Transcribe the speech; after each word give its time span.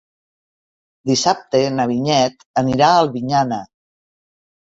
Dissabte 1.09 1.59
na 1.75 1.85
Vinyet 1.91 2.45
anirà 2.63 2.89
a 2.95 3.03
Albinyana. 3.05 3.59